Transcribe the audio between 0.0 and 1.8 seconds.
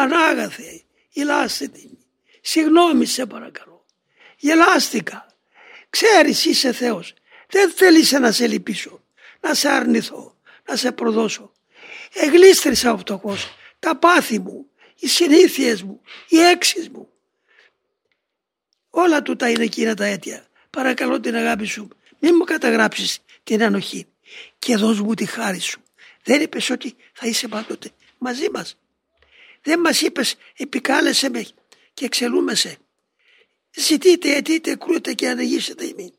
Πανάγαθε, ηλάστε